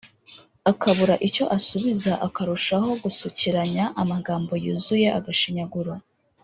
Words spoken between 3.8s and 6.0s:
amagambo yuzuye agashinyaguro